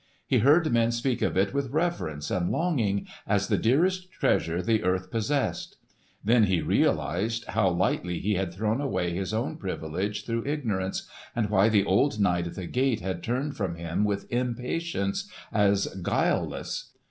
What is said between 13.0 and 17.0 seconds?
had turned from him with impatience, as "guileless."